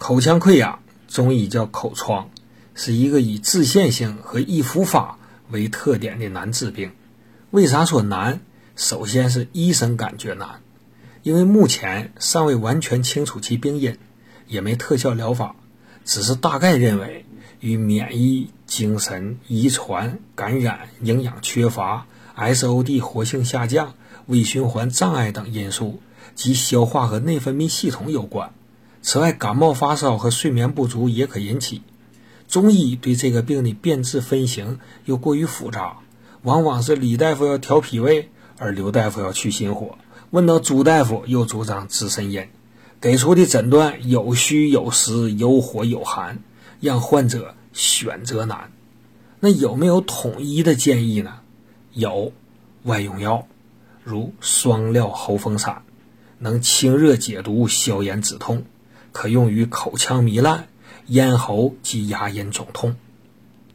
[0.00, 2.30] 口腔溃疡，中医叫口疮，
[2.74, 5.18] 是一个以自限性和易复发
[5.50, 6.92] 为特点的难治病。
[7.50, 8.40] 为啥说难？
[8.76, 10.62] 首先是医生感觉难，
[11.22, 13.98] 因为目前尚未完全清楚其病因，
[14.48, 15.54] 也没特效疗法，
[16.06, 17.26] 只是大概认为
[17.60, 22.06] 与免疫、精神、遗传、感染、营养缺乏、
[22.38, 23.92] SOD 活性下降、
[24.28, 26.00] 微循环障碍等因素
[26.34, 28.50] 及消化和内分泌系统有关。
[29.02, 31.82] 此外，感冒发烧和睡眠不足也可引起。
[32.48, 35.98] 中医对这个病的辨治分型又过于复杂，
[36.42, 39.98] 往往是李大夫要调脾胃，而刘大夫要去心火。
[40.30, 42.48] 问到朱大夫，又主张治肾阴，
[43.00, 46.38] 给出的诊断有虚有实，有火有寒，
[46.80, 48.70] 让患者选择难。
[49.40, 51.40] 那有没有统一的建议呢？
[51.94, 52.32] 有，
[52.82, 53.46] 外用药，
[54.04, 55.82] 如双料喉风散，
[56.38, 58.64] 能清热解毒、消炎止痛。
[59.12, 60.68] 可用于口腔糜烂、
[61.06, 62.96] 咽喉及牙龈肿痛。